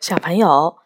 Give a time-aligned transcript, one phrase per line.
[0.00, 0.78] 小朋友，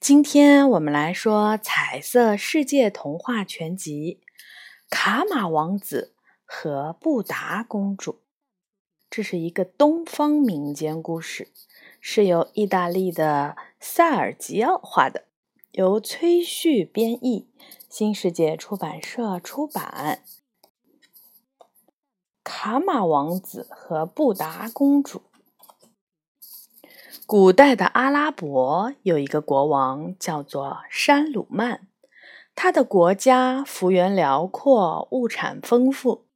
[0.00, 4.20] 今天我们来说《彩色世界童话全集》
[4.90, 6.14] 《卡马王子
[6.44, 8.12] 和布达公主》。
[9.08, 11.52] 这是一个东方民间故事，
[12.00, 15.24] 是由意大利的塞尔吉奥画的，
[15.70, 17.48] 由崔旭编译，
[17.88, 20.24] 新世界出版社出版。
[22.42, 25.22] 卡马王子和布达公主。
[27.26, 31.86] 古代的阿拉伯有一个国王，叫做山鲁曼。
[32.54, 36.26] 他的国家幅员辽阔，物产丰富。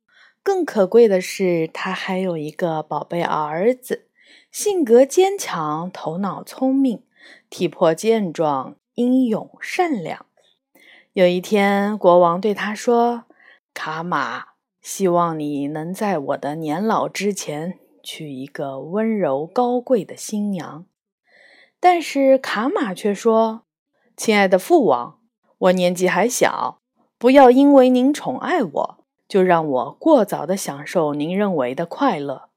[0.42, 4.06] 更可贵的是，他还有一个宝贝儿子，
[4.50, 7.02] 性格坚强，头脑聪明，
[7.50, 10.24] 体魄健壮，英勇善良。
[11.12, 13.24] 有一天，国王对他说
[13.74, 14.44] ：“卡玛，
[14.80, 20.86] 希望你能在我的年老之前。”娶一个温柔高贵的新娘，
[21.78, 23.62] 但是卡玛却说
[24.16, 25.18] ：“亲爱的父王，
[25.58, 26.80] 我年纪还小，
[27.18, 32.48] 不要因为您宠爱我，就让我过早的享受您认为的快乐。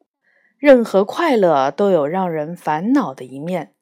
[0.58, 3.74] 任何快乐都有让人烦恼的一面，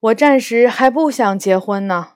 [0.00, 2.12] 我暂时还不想结婚呢。”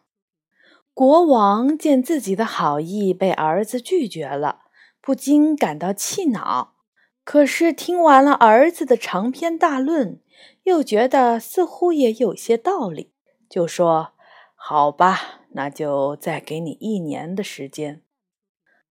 [0.92, 4.62] 国王见自己的好意被儿子拒绝了，
[5.00, 6.74] 不禁感到气恼。
[7.22, 10.20] 可是听完了儿子的长篇大论，
[10.64, 13.12] 又觉得似乎也有些道理，
[13.48, 14.12] 就说
[14.56, 18.02] ：“好吧，那就再给你一年的时间。”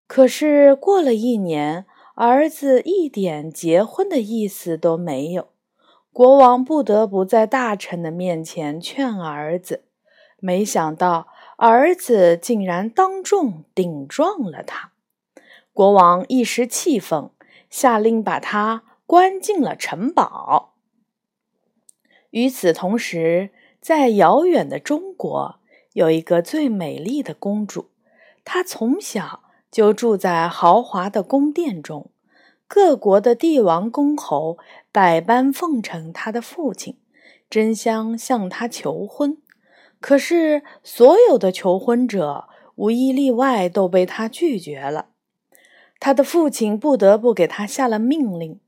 [0.08, 5.49] 可是过了一年，儿子一点结婚的意思都没有。
[6.14, 9.83] 国王不得不在大臣的面前劝儿子，
[10.39, 11.27] 没想到
[11.58, 14.93] 儿子竟然当众顶撞了他。
[15.73, 17.30] 国王一时气愤。
[17.69, 20.75] 下令把他关进了城堡。
[22.31, 23.49] 与此同时，
[23.81, 25.59] 在遥远的中国，
[25.93, 27.89] 有一个最美丽的公主。
[28.45, 32.09] 她从小就住在豪华的宫殿中，
[32.67, 34.58] 各国的帝王公侯
[34.91, 36.97] 百般奉承她的父亲，
[37.49, 39.37] 争相向她求婚。
[39.99, 45.08] 可是，所有的求婚者无一例外都被她拒绝了。
[45.99, 48.60] 他的父亲不得不给他下了命令：“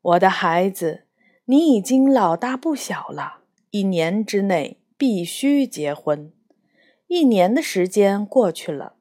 [0.00, 1.02] 我的孩子，
[1.46, 3.38] 你已经老大不小了，
[3.70, 6.32] 一年之内必须结婚。”
[7.08, 8.94] 一年的时间过去了，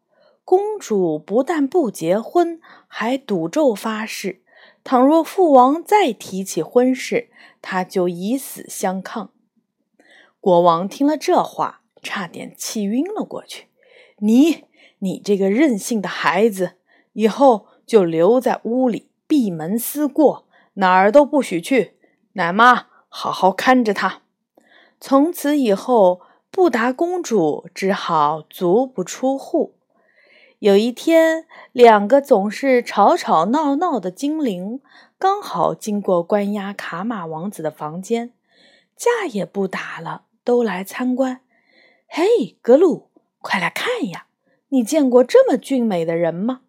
[0.44, 4.42] 公主不但不结婚，还赌咒发誓：
[4.84, 7.30] 倘若父王再提起婚事，
[7.62, 9.30] 她就以死相抗。
[10.40, 13.68] 国王听了这话，差点气晕了过去
[14.20, 14.64] ：“你，
[15.00, 16.72] 你这个任性的孩子！”
[17.14, 21.96] 以后就留在屋里闭门思过，哪儿都不许去。
[22.34, 24.22] 奶妈好好看着他。
[25.00, 26.22] 从此以后，
[26.52, 29.74] 布达公主只好足不出户。
[30.60, 34.82] 有一天，两个总是吵吵闹闹的精灵
[35.18, 38.34] 刚好经过关押卡马王子的房间，
[38.96, 41.42] 架也不打了，都来参观。
[42.08, 43.10] 嘿，格鲁，
[43.40, 44.26] 快来看呀！
[44.70, 46.62] 你见过这么俊美的人吗？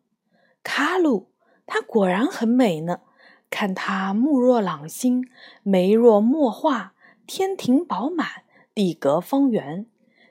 [0.68, 1.30] 卡鲁，
[1.66, 3.00] 她果然很美呢。
[3.48, 5.26] 看她目若朗星，
[5.62, 6.92] 眉若墨画，
[7.26, 9.86] 天庭饱满，地阁方圆，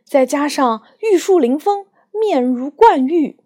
[0.05, 3.39] 再加上玉树临风，面如冠玉。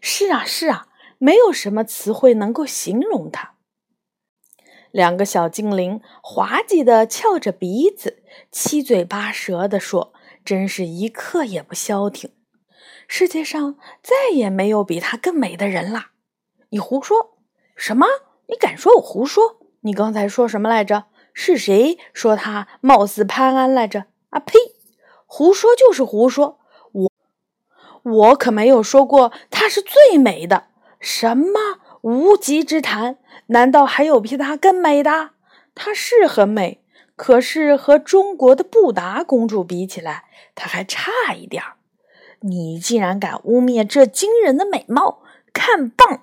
[0.00, 0.86] 是啊，是啊，
[1.18, 3.54] 没有什么词汇能够形容她。
[4.92, 10.12] 两个小精灵滑稽的翘着鼻子，七嘴八舌的说
[10.44, 12.30] ：“真是一刻也不消停。”
[13.10, 16.10] 世界上再也没有比她更美的人啦！
[16.68, 17.38] 你胡说
[17.74, 18.06] 什么？
[18.46, 19.58] 你敢说我胡说？
[19.80, 21.06] 你刚才说什么来着？
[21.32, 24.04] 是谁说她貌似潘安来着？
[24.28, 24.58] 啊呸！
[25.24, 26.58] 胡说就是胡说！
[26.92, 27.12] 我
[28.02, 30.66] 我可没有说过她是最美的。
[31.00, 33.18] 什么无稽之谈？
[33.46, 35.30] 难道还有比她更美的？
[35.74, 36.84] 她是很美，
[37.16, 40.24] 可是和中国的布达公主比起来，
[40.54, 41.77] 她还差一点儿。
[42.40, 45.22] 你竟然敢污蔑这惊人的美貌！
[45.52, 46.22] 看棒，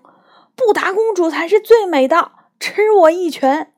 [0.56, 2.32] 布达公主才是最美的！
[2.60, 3.74] 吃我一拳！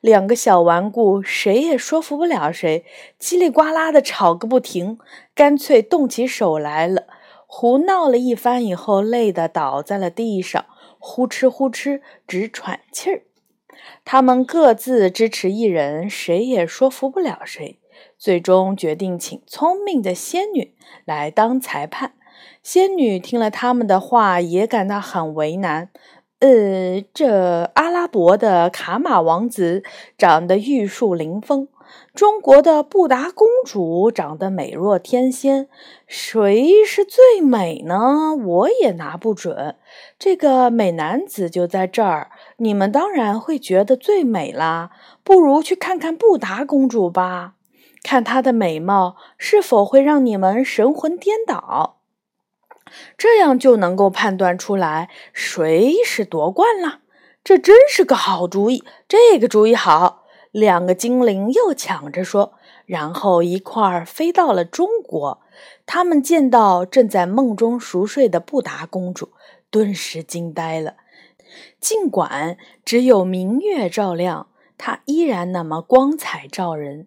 [0.00, 2.84] 两个小顽固谁也说服不了谁，
[3.20, 4.98] 叽里呱啦的吵个不停，
[5.34, 7.06] 干脆动起手来了。
[7.46, 10.66] 胡闹了一番以后，累得倒在了地上，
[11.00, 13.22] 呼哧呼哧直喘气儿。
[14.04, 17.79] 他们各自支持一人，谁也说服不了谁。
[18.20, 20.74] 最终决定请聪明的仙女
[21.06, 22.12] 来当裁判。
[22.62, 25.88] 仙女听了他们的话，也感到很为难。
[26.40, 29.82] 呃，这阿拉伯的卡马王子
[30.16, 31.68] 长得玉树临风，
[32.14, 35.68] 中国的布达公主长得美若天仙，
[36.06, 38.34] 谁是最美呢？
[38.36, 39.76] 我也拿不准。
[40.18, 44.90] 这个美男子就在这儿，你们当然会觉得最美啦。
[45.22, 47.54] 不如去看看布达公主吧，
[48.02, 51.98] 看她的美貌是否会让你们神魂颠倒。
[53.16, 57.00] 这样就能够判断出来谁是夺冠了。
[57.44, 60.24] 这真是个好主意，这个主意好。
[60.50, 62.54] 两个精灵又抢着说，
[62.84, 65.40] 然后一块儿飞到了中国。
[65.86, 69.30] 他们见到正在梦中熟睡的布达公主，
[69.70, 70.96] 顿时惊呆了。
[71.78, 77.06] 尽管只有明月照亮，她依然那么光彩照人。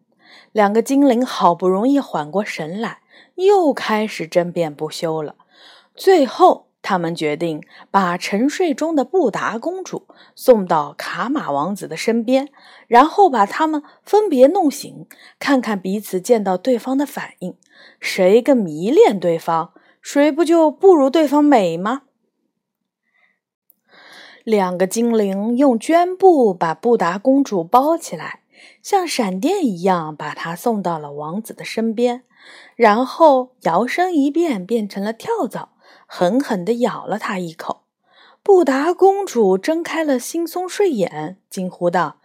[0.52, 3.00] 两个精灵好不容易缓过神来，
[3.36, 5.36] 又开始争辩不休了。
[5.96, 6.68] 最后。
[6.86, 12.50] 他们决定把沉睡中的布达公主送到卡马王子的身边，
[12.88, 15.08] 然后把他们分别弄醒，
[15.40, 17.56] 看看彼此见到对方的反应。
[18.02, 19.72] 谁更迷恋对方，
[20.02, 22.02] 谁不就不如对方美吗？
[24.44, 28.42] 两个精灵用绢布把布达公主包起来，
[28.82, 32.24] 像闪电一样把她送到了王子的身边，
[32.76, 35.70] 然后摇身一变，变成了跳蚤。
[36.06, 37.84] 狠狠地咬了他一口，
[38.44, 42.18] 布达公主睁开了惺忪睡眼，惊呼道：“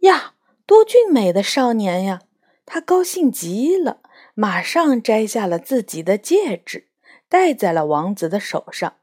[0.00, 0.32] 呀，
[0.64, 2.22] 多俊美的少年呀！”
[2.64, 3.98] 她高兴极了，
[4.34, 6.88] 马上摘下了自己的戒指，
[7.28, 8.94] 戴在了王子的手上。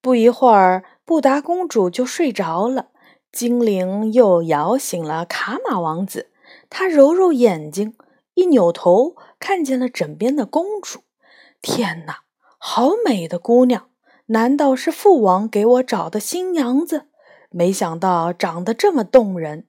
[0.00, 2.90] 不一会儿，布达公主就睡着了。
[3.32, 6.30] 精灵又摇醒了卡马王子，
[6.68, 7.94] 他揉揉眼睛，
[8.34, 11.00] 一扭头，看见了枕边的公主。
[11.62, 12.20] 天哪！
[12.58, 13.88] 好美的姑娘，
[14.26, 17.06] 难道是父王给我找的新娘子？
[17.50, 19.66] 没想到长得这么动人。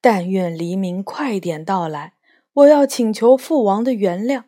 [0.00, 2.14] 但愿黎明快点到来，
[2.52, 4.44] 我要请求父王的原谅。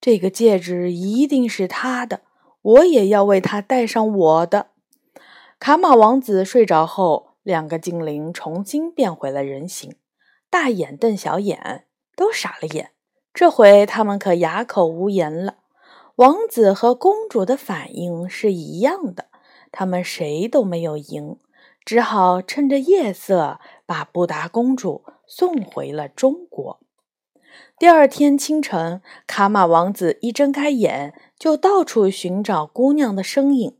[0.00, 2.20] 这个戒指一定是他的，
[2.62, 4.68] 我也要为他戴上我的。
[5.58, 9.94] 卡马王子睡着后，两个精灵重新变回了人形，
[10.50, 12.90] 大眼瞪小眼，都傻了眼。
[13.32, 15.58] 这回他们可哑口无言了。
[16.16, 19.26] 王子和公主的反应是一样的，
[19.70, 21.38] 他们谁都没有赢，
[21.84, 26.80] 只好趁着夜色把布达公主送回了中国。
[27.78, 33.78] 第二天清晨，卡马王子一睁开眼，就到处寻找姑娘的身影，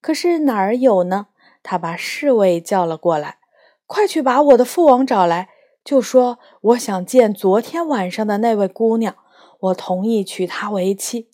[0.00, 1.26] 可是哪儿有呢？
[1.62, 3.38] 他把侍卫叫了过来
[3.86, 5.48] ：“快去把我的父王找来，
[5.84, 9.16] 就说我想见昨天晚上的那位姑娘，
[9.60, 11.28] 我同意娶她为妻。”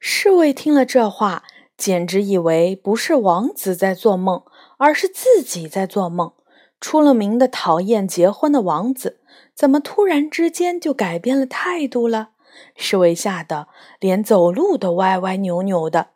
[0.00, 1.42] 侍卫听了这话，
[1.76, 4.42] 简直以为不是王子在做梦，
[4.76, 6.32] 而是自己在做梦。
[6.80, 9.18] 出了名的讨厌结婚的王子，
[9.52, 12.28] 怎么突然之间就改变了态度了？
[12.76, 13.66] 侍卫吓得
[13.98, 16.10] 连走路都歪歪扭扭的。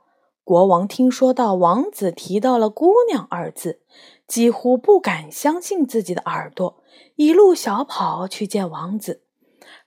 [0.52, 3.80] 国王听说到王子提到了“姑娘”二字，
[4.26, 6.82] 几乎不敢相信自己的耳朵，
[7.16, 9.22] 一路小跑去见王子。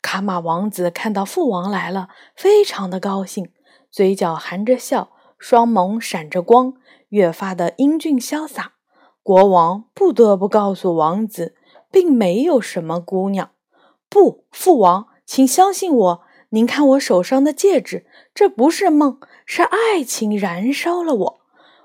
[0.01, 3.51] 卡马王子看到父王来了，非常的高兴。
[3.91, 6.73] 嘴角含着笑，双眸闪着光，
[7.09, 8.71] 越发的英俊潇洒。
[9.21, 11.53] 国王不得不告诉王子，
[11.91, 13.51] 并没有什么姑娘。
[14.09, 16.21] 不，父王，请相信我。
[16.49, 21.41] 您看我手上的戒指，这不是梦，是爱情燃烧了我。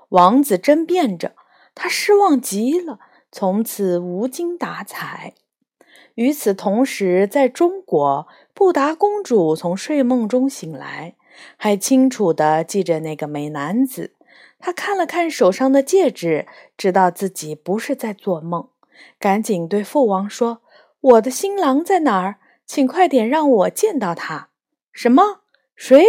[0.09, 1.35] 王子争辩着，
[1.73, 2.99] 他失望极了，
[3.31, 5.33] 从此无精打采。
[6.15, 11.15] 与此同时，在中国，布达公主从睡梦中醒来。
[11.55, 14.13] 还清楚地记着那个美男子，
[14.59, 18.67] 他看了看手上的戒指，知道自己不是在做梦，
[19.17, 20.61] 赶紧对父王说
[20.99, 22.35] ：“我的新郎在哪儿？
[22.65, 24.49] 请快点让我见到他。
[24.91, 25.39] ”“什么？
[25.73, 26.05] 谁？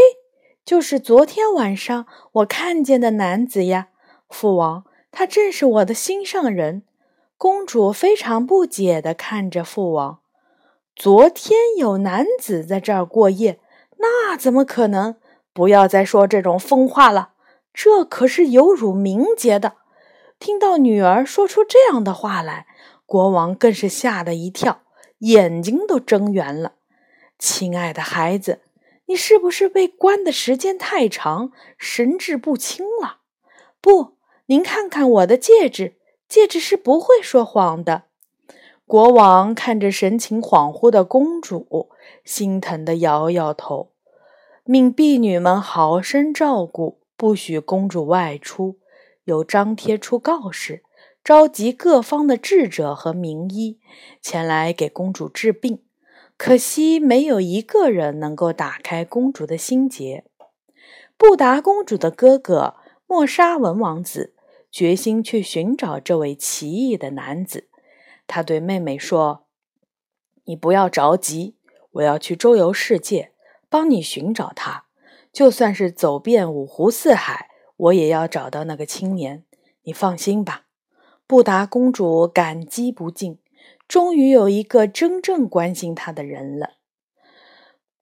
[0.64, 3.88] 就是昨天晚上我看见的男子呀，
[4.28, 6.82] 父王，他正是我的心上人。”
[7.36, 10.20] 公主非常不解地看着父王
[10.94, 13.58] ：“昨天有男子在这儿过夜？”
[13.98, 15.16] 那怎么可能？
[15.52, 17.32] 不要再说这种疯话了，
[17.74, 19.74] 这可是有辱名节的。
[20.38, 22.66] 听到女儿说出这样的话来，
[23.04, 24.82] 国王更是吓得一跳，
[25.18, 26.74] 眼睛都睁圆了。
[27.38, 28.60] 亲爱的孩子，
[29.12, 33.18] 你是不是被关的时间太长，神志不清了？
[33.78, 34.16] 不，
[34.46, 38.04] 您看看我的戒指，戒指是不会说谎的。
[38.86, 41.90] 国王看着神情恍惚的公主，
[42.24, 43.92] 心疼的摇摇头。
[44.64, 48.78] 命婢女们好生照顾，不许公主外出。
[49.24, 50.82] 又张贴出告示，
[51.22, 53.78] 召集各方的智者和名医
[54.22, 55.82] 前来给公主治病。
[56.36, 60.24] 可惜没有一个人能够打开公主的心结。
[61.16, 62.74] 布达公主的哥哥
[63.06, 64.34] 莫沙文王子
[64.70, 67.68] 决心去寻找这位奇异的男子。
[68.26, 69.46] 他对妹妹说
[70.44, 71.56] ：“你不要着急，
[71.92, 73.32] 我要去周游世界，
[73.68, 74.86] 帮你寻找他。
[75.32, 79.44] 就算是走遍五湖四海，我也要找到那个青年。
[79.84, 80.66] 你放心吧。”
[81.24, 83.38] 布达公主感激不尽，
[83.92, 86.76] 终于有一个真正关心他的人了。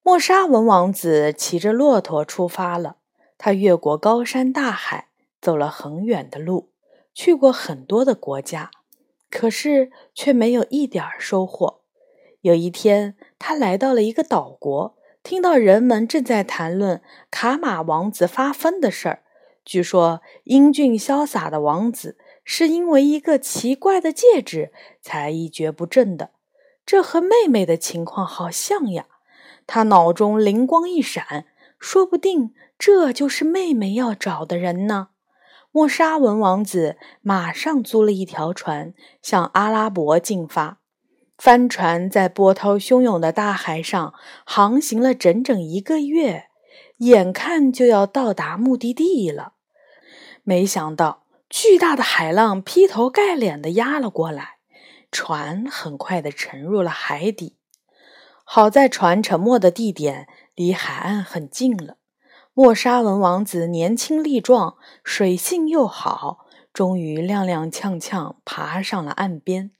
[0.04, 2.99] 莫沙文王子骑着骆驼出发了。
[3.37, 5.09] 他越过高山大海，
[5.40, 6.70] 走了很远的路，
[7.12, 8.70] 去过很多的国家，
[9.28, 11.80] 可是却没有一点收获。
[12.42, 19.25] 有一天，他来到了一个岛国，听到人们正在谈论卡马王子发疯的事儿。
[19.64, 22.16] 据说，英俊潇洒的王子
[22.52, 26.30] 是因为一个奇怪的戒指才一蹶不振的。
[26.85, 29.07] 这和妹妹的情况好像呀！
[29.69, 31.47] 他脑中灵光一闪，
[31.78, 32.52] 说不定。
[32.76, 35.11] 这就是妹妹要找的人呢。
[35.71, 40.80] 莫沙文王子马上租了一条船，向阿拉伯进发。
[41.38, 44.12] 帆船在波涛汹涌的大海上
[44.45, 46.47] 航行了整整一个月，
[46.97, 49.52] 眼看就要到达目的地了。
[50.42, 54.59] 没想到，巨大的海浪劈头盖脸的压了过来，
[55.11, 57.57] 船很快的沉入了海底。
[58.45, 61.97] 好在船沉没的地点离海岸很近了。
[62.54, 69.73] 莫沙文王子年轻力壮，水性又好，终于踉踉跄跄爬上了岸边。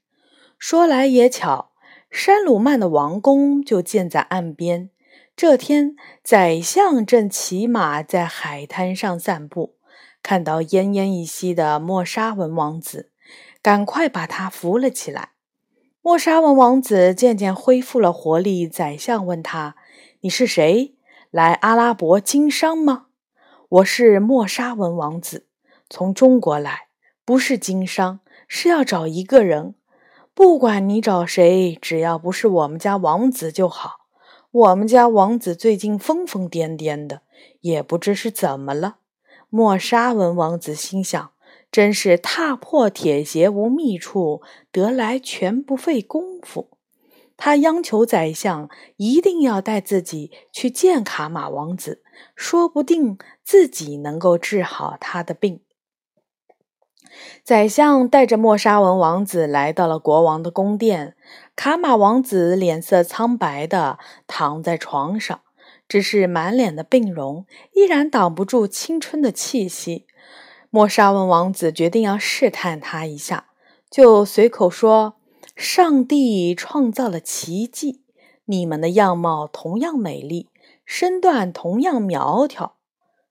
[0.59, 1.71] 说来也巧，
[2.11, 4.91] 山鲁曼的王宫就建在岸边。
[5.37, 9.77] 这天，宰相正骑马在海滩上散步，
[10.23, 13.11] 看到奄奄一息的莫沙文王子，
[13.63, 15.31] 赶快把他扶了起来。
[16.03, 18.67] 莫沙文王子渐渐恢复了活力。
[18.67, 19.77] 宰相问他
[20.21, 20.95] ：“你是谁？”
[21.31, 23.07] 来阿拉伯经商吗？
[23.69, 25.47] 我是莫沙文王子，
[25.89, 26.89] 从中国来，
[27.25, 29.75] 不是经商，是要找一个人。
[30.35, 34.07] 不管你找谁，只要不是我们家王子就好。
[34.51, 37.23] 我们家王子最近疯疯癫癫的，
[37.61, 38.97] 也不知是怎么了。
[39.51, 41.33] 莫沙文王子心想：
[41.73, 46.71] 真是踏破铁鞋无觅处，得来全不费工夫。
[47.37, 52.03] 他央求宰相一定要带自己去见卡马王子，
[52.37, 55.61] 说不定自己能够治好他的病。
[57.43, 61.17] 宰相带着莫沙文王子来到了国王的宫殿，
[61.57, 65.41] 卡马王子脸色苍白的躺在床上，
[65.91, 70.07] 只是满脸的病容依然挡不住青春的气息。
[70.71, 73.49] 莫沙文王子决定要试探他一下，
[73.91, 75.17] 就随口说。
[75.57, 78.03] 上帝创造了奇迹，
[78.45, 80.49] 你们的样貌同样美丽，
[80.87, 82.77] 身段同样苗条。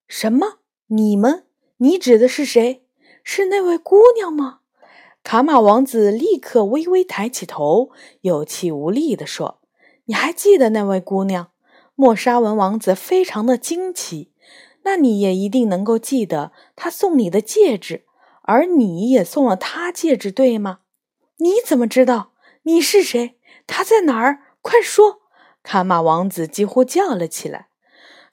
[0.05, 0.59] 什么？
[0.87, 1.45] 你们？
[1.77, 2.83] 你指的是谁？
[3.23, 4.59] 是那位姑娘吗？
[5.23, 7.89] 卡马王子立刻微微抬起头，
[8.21, 9.61] 有气无力地说
[10.05, 11.51] ：“你还记得那位姑娘？”
[11.99, 14.31] 莫沙文王子非常的惊奇。
[14.85, 18.05] 那你也一定能够记得他送你的戒指，
[18.43, 20.79] 而你也送了他戒指，对吗？
[21.39, 22.31] 你怎么知道？
[22.63, 23.35] 你是谁？
[23.67, 24.39] 他在哪儿？
[24.61, 25.17] 快说！
[25.61, 27.67] 卡马王子几乎叫了起来。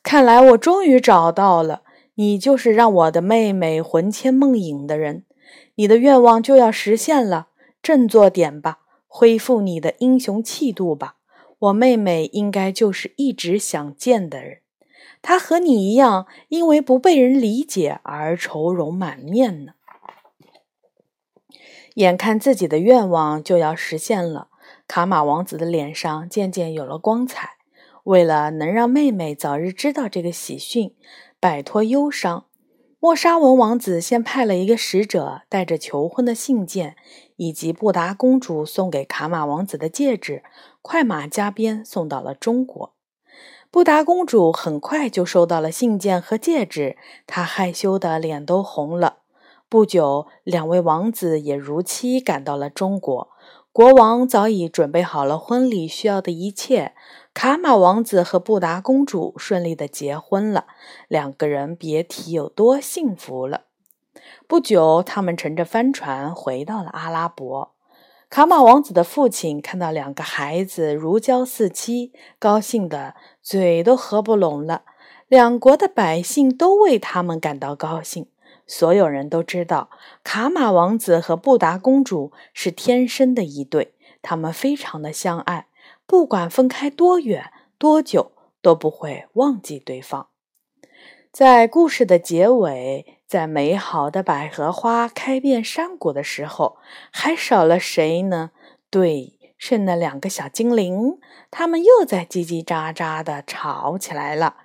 [0.05, 1.83] 看来我终于找到了，
[2.15, 5.25] 你就是让我的妹妹魂牵梦萦的人。
[5.75, 7.49] 你的愿望就要实现了，
[7.83, 11.16] 振作点吧，恢复你的英雄气度吧。
[11.59, 14.59] 我妹妹应该就是一直想见的人。
[15.23, 19.73] 她和你一样，因为不被人理解而愁容满面呢。
[21.95, 24.49] 眼看自己的愿望就要实现了，
[24.87, 27.57] 卡马王子的脸上渐渐有了光彩。
[28.05, 30.95] 为了能让妹妹早日知道这个喜讯，
[31.41, 32.45] 摆脱忧伤，
[33.01, 36.95] 莫沙文王子先派了一个使者，带着求婚的信件
[37.37, 40.45] 以及布达公主送给卡马王子的戒指，
[40.89, 42.95] 快马加鞭送到了中国。
[43.73, 49.17] 布达公主很快就收到了信件和戒指，她害羞的脸都红了。
[49.69, 53.31] 不久，两位王子也如期赶到了中国。
[53.73, 56.95] 国王早已准备好了婚礼需要的一切，
[57.35, 60.67] 卡马王子和布达公主顺利的结婚了。
[61.09, 63.63] 两个人别提有多幸福了。
[64.47, 67.73] 不久，他们乘着帆船回到了阿拉伯。
[68.37, 74.83] 卡马王子的父亲看到两个孩子如胶似漆，高兴的嘴都合不拢了。
[75.27, 78.27] 两国的百姓都为他们感到高兴。
[78.67, 79.89] 所有人都知道，
[80.23, 85.69] 卡马王子和布达公主是天生的一对，他们非常的相爱。
[86.07, 90.29] 不管分开多远多久，都不会忘记对方。
[91.39, 96.79] 在故事的结尾，在美好的百合花开遍山谷的时候，
[97.13, 98.53] 还少了谁呢？
[98.89, 101.19] 对，是那两个小精灵，
[101.51, 104.57] 他们又在叽叽喳喳的吵起来了。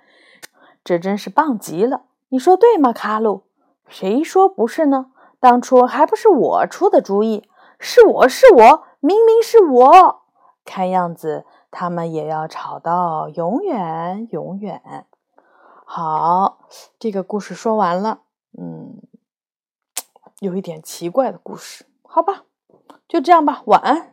[0.82, 2.04] 这真是棒极了！
[2.30, 3.42] 你说对吗，卡鲁？
[3.86, 5.12] 谁说不是呢？
[5.38, 7.46] 当初还不是我出的主意？
[7.78, 10.22] 是我是我，明明是我！
[10.64, 15.04] 看样子他们也要吵到永远永远。
[15.94, 18.22] 好，这个故事说完了。
[18.58, 19.02] 嗯，
[20.40, 22.44] 有一点奇怪的故事，好吧，
[23.06, 24.11] 就这样吧，晚安。